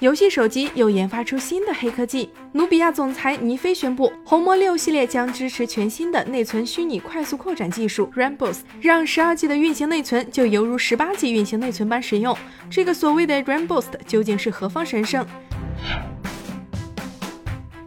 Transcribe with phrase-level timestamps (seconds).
[0.00, 2.30] 游戏手机又研发出新的黑科技。
[2.52, 12.36] 努比亚总裁尼飞宣布，红魔六系列将支持全新的内存虚拟快速扩展技术 RAM Boost，让十二 G 的运行内存就犹如十八 G 运行内存般使用。
[12.70, 15.26] 这个所谓的 RAM Boost 究竟是何方神圣？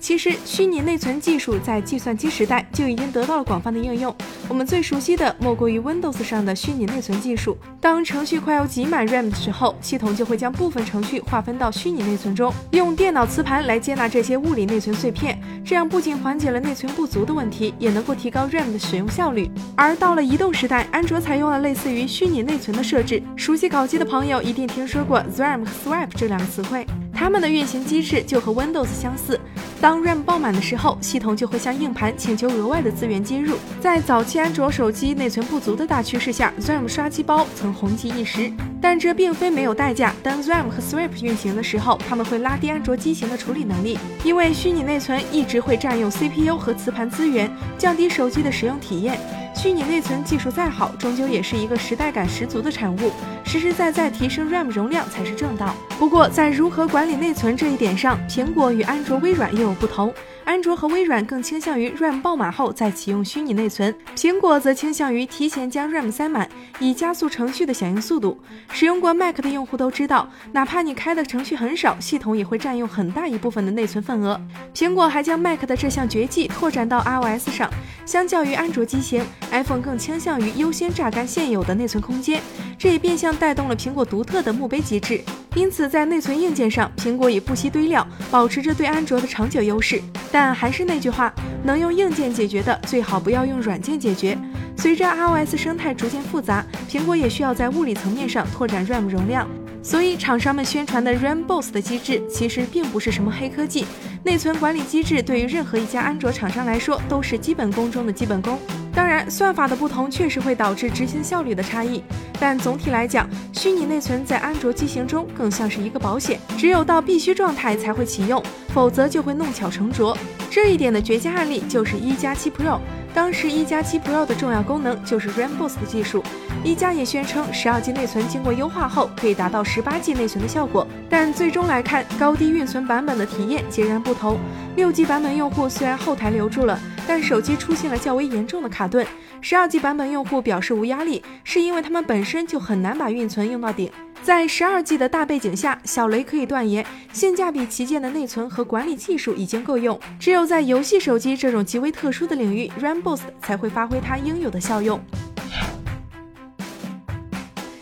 [0.00, 4.14] 其实，虚拟内存技术在计算机时代就已经得到了广泛的应用。
[4.48, 7.58] 我们最熟悉的莫过于 Windows 上的虚拟内存技术。
[7.80, 15.38] 当程序快要挤满 RAM 的时候，系统就会将部分程序划分到虚拟内存中，用电脑磁盘来接纳这些物理内存碎片。
[15.64, 19.50] 这样不仅缓解了内存不足的问题，也能够提高 RAM 的使用效率。
[19.76, 23.22] 而到了移动时代，安卓采用了类似于虚拟内存的设置。
[23.36, 26.86] 熟悉搞机的朋友一定听说过 RAM 和 Swap 这两个词汇，
[27.18, 29.40] 它们的运行机制就和 Windows 相似。
[29.80, 33.56] 当 RAM 爆满的时候，系统就会向硬盘请求额外的资源接入。
[33.80, 38.52] 在早期安卓手机内存不足的大趋势下，RAM 刷机包曾红极一时。
[38.80, 40.14] 但这并非没有代价。
[40.22, 49.18] 当 RAM 和 Swap 运行的时候，他们会拉低安卓机型的处理能力，因为虚拟内存一直会占用 CPU 和磁盘资源，降低手机的使用体验。
[49.60, 53.10] 虚拟内存技术再好，终究也是一个时代感十足的产物。
[53.44, 55.74] 实实在在提升 RAM 容量才是正道。
[55.98, 60.14] 不过，在如何管理内存这一点上，苹果与安卓、微软又有不同。
[60.44, 66.48] 安卓和微软更倾向于 RAM 爆满后再启用虚拟内存，苹果则倾向于提前将 RAM 塞满，
[66.78, 68.40] 以加速程序的响应速度。
[68.70, 74.40] 使用过 Mac 的用户都知道，哪怕你开的程序很少，系统也会占用很大一部分的内存份额。
[74.72, 77.68] 苹果还将 Mac 的这项绝技拓展到 iOS 上，
[78.06, 82.40] 相较于安卓机型，iPhone 更倾向于优先榨干现有的内存空间，
[82.78, 85.20] 这也变相带动了苹果独特的墓碑机制。
[85.54, 90.00] 因此，在内存硬件上，苹果也不惜堆料，保持着对安卓的长久优势。
[90.30, 91.32] 但还是那句话，
[91.64, 94.38] 能用硬件解决的，最好不要用软件解决。
[94.76, 99.48] 随着 iOS 生态逐渐复杂，苹果也需要在物理层面上拓展 RAM 容量。
[99.82, 103.86] 所以，厂商们宣传的 RAM Boost 的机制，其实并不是什么黑科技。
[104.22, 108.58] 内存管理机制对于任何一家安卓厂商来说，都是基本功中的基本功。
[108.98, 112.02] 当然，算法的不同确实会导致执行效率的差异。
[112.40, 120.18] 但总体来讲，虚拟内存在安卓机型中更像是一个保险，只有到必须状态才会启用，否则就会弄巧成拙。
[120.50, 122.80] 这一点的绝佳案例就是一加七 Pro。
[123.14, 126.22] 当时一加七 Pro 的重要功能就是 RAM Boost 技术。
[126.64, 130.86] 一加也宣称，十二 G 内存经过优化后可以达到十八 G 内存的效果。
[131.08, 134.38] 但最终来看，高低运存版本的体验截然不同。
[134.76, 139.06] 六 G 版本用户虽然后台留住了，但手机出现了较为严重的卡顿。
[139.40, 143.90] 十二 G 版本用户表示无压力，是因为他们本身就很难把运存用到顶。
[144.22, 149.98] 在十二 G 的大背景下，小雷可以断言，性价比旗舰的内存和管理技术已经够用。
[150.20, 155.00] 只有在游戏手机这种极为特殊的领域，RAM Boost 才会发挥它应有的效用。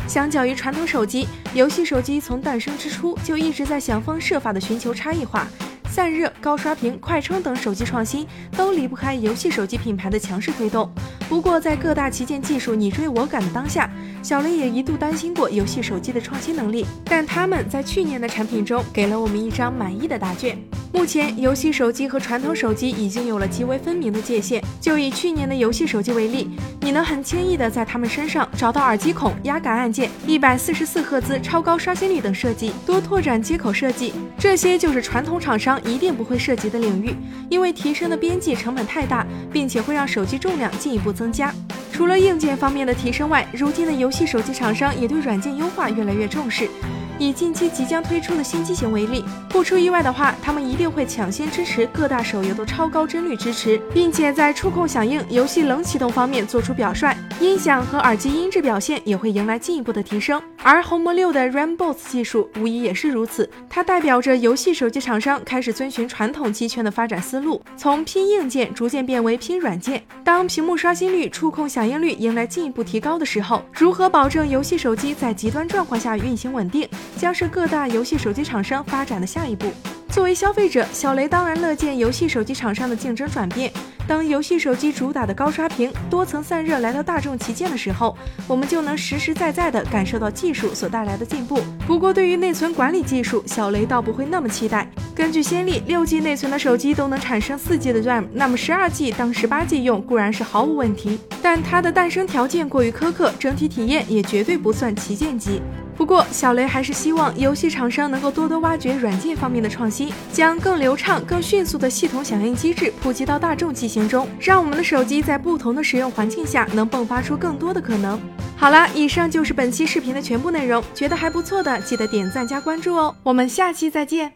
[0.06, 5.48] 相较于传统手机，游戏手机从诞生之初就一直在想方设法的寻求差异化。
[5.88, 8.26] 散热、高刷屏、快充等手机创新
[8.56, 10.90] 都离不开游戏手机品牌的强势推动。
[11.28, 13.90] 不过，在各大旗舰技术你追我赶的当下，
[14.22, 16.86] 小雷也一度担心过游戏手机的创新能力。
[17.04, 20.56] 但他们在去年的产品中给了我们一张满意的答卷。
[20.96, 24.64] 目前，游戏手机和传统手机已经有了极为分明的界限。
[24.80, 26.48] 就以去年的游戏手机为例，
[26.80, 35.78] 你能很轻易的在它们身上找到耳机孔、压感按键、一百四十四赫兹超高刷新率等设计，多拓展接口设计，这些就是传统厂商。
[35.84, 37.14] 一定不会涉及的领域，
[37.50, 41.52] 因为提升的边际成本太大，并且会让手机重量进一步增加。
[41.92, 46.70] 除了硬件方面的提升外，如今的游戏手机厂商也对软件优化越来越重视。
[47.18, 60.42] 以近期即将推出的新机型为例，不出意外的话，他们一定会抢先支持各大手游的超高帧率支持，并且在触控响应、游戏冷启动方面做出表率，音响和耳机音质表现也会迎来进一步的提升。
[60.62, 70.02] 而红魔六的 RAM Boost 技术无疑也是如此，它代表着游戏手机厂商开始遵循传统机圈的发展思路，从拼硬件逐渐变为拼软件。
[70.24, 76.88] 当屏幕刷新率、触控响应率迎来进一步提高的时候，如何保证游戏手机在极端状况下运行稳定？
[77.18, 79.70] 将是各大游戏手机厂商发展的下一步。
[80.08, 83.70] 作为消费者，小雷当然乐见游戏手机厂商的竞争转变。
[84.06, 88.16] 当游戏手机主打的高刷屏、多层散热来到大众旗舰的时候，
[88.46, 91.58] 我们就能实实在在地感受到技术所带来的进步。
[91.86, 94.88] 不过，对于内存管理技术，小雷倒不会那么期待。
[95.14, 105.60] 根据先例，六 G 内存的手机都能产生四 G 的 RAM，那么十二 G 当十八 G 用固然是毫无问题，但它的诞生条件过于苛刻，整体体验也绝对不算旗舰机。
[105.96, 118.20] 不过，小雷还是希望游戏厂商能够多多挖掘软件方面的创新，将更流畅、更迅速的系统响应机制普及到大众机型中，让我们的手机在不同的使用环境下能迸发出更多的可能。
[118.56, 124.35] 好了，以上就是本期视频的全部内容，觉得还不错的记得点赞加关注哦，我们下期再见。